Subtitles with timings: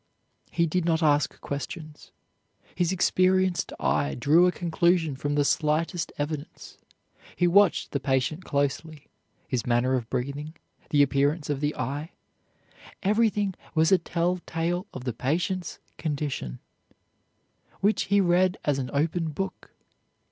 [0.49, 2.11] He did not ask questions.
[2.73, 6.79] His experienced eye drew a conclusion from the slightest evidence.
[7.35, 9.09] He watched the patient closely;
[9.47, 10.55] his manner of breathing,
[10.89, 12.13] the appearance of the eye,
[13.03, 16.57] everything was a telltale of the patient's condition,
[17.81, 19.69] which he read as an open book.